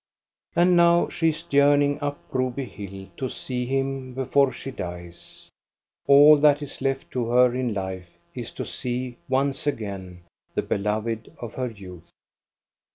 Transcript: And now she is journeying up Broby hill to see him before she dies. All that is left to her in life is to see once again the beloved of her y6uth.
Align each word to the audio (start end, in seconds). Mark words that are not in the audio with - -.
And 0.55 0.75
now 0.75 1.09
she 1.09 1.29
is 1.29 1.43
journeying 1.43 1.99
up 2.01 2.17
Broby 2.31 2.65
hill 2.65 3.09
to 3.17 3.29
see 3.29 3.67
him 3.67 4.15
before 4.15 4.51
she 4.51 4.71
dies. 4.71 5.51
All 6.07 6.37
that 6.37 6.63
is 6.63 6.81
left 6.81 7.11
to 7.11 7.27
her 7.27 7.53
in 7.53 7.75
life 7.75 8.09
is 8.33 8.49
to 8.53 8.65
see 8.65 9.17
once 9.29 9.67
again 9.67 10.21
the 10.55 10.63
beloved 10.63 11.31
of 11.37 11.53
her 11.53 11.69
y6uth. 11.69 12.09